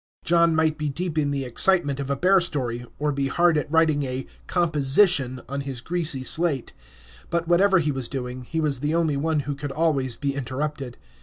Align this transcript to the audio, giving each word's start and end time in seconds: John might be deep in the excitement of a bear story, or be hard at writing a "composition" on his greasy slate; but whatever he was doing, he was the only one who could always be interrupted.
John 0.23 0.55
might 0.55 0.79
be 0.79 0.89
deep 0.89 1.15
in 1.19 1.29
the 1.29 1.45
excitement 1.45 1.99
of 1.99 2.09
a 2.09 2.15
bear 2.15 2.39
story, 2.39 2.87
or 2.97 3.11
be 3.11 3.27
hard 3.27 3.55
at 3.55 3.71
writing 3.71 4.01
a 4.01 4.25
"composition" 4.47 5.41
on 5.47 5.61
his 5.61 5.79
greasy 5.79 6.23
slate; 6.23 6.73
but 7.29 7.47
whatever 7.47 7.77
he 7.77 7.91
was 7.91 8.07
doing, 8.07 8.41
he 8.41 8.59
was 8.59 8.79
the 8.79 8.95
only 8.95 9.15
one 9.15 9.41
who 9.41 9.53
could 9.53 9.71
always 9.71 10.15
be 10.15 10.33
interrupted. 10.33 10.97